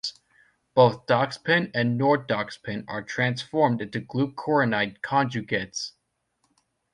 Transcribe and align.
Both 0.73 1.05
doxepin 1.05 1.69
and 1.75 1.99
nordoxepin 2.01 2.85
are 2.87 3.03
transformed 3.03 3.83
into 3.83 4.01
glucuronide 4.01 4.99
conjugates. 5.01 5.91